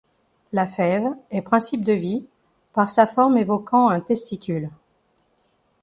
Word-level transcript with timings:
La 0.51 0.65
fève 0.65 1.11
est 1.29 1.43
principe 1.43 1.85
de 1.85 1.93
vie, 1.93 2.25
par 2.73 2.89
sa 2.89 3.05
forme 3.05 3.37
évoquant 3.37 3.87
un 3.89 4.01
testicule. 4.01 4.71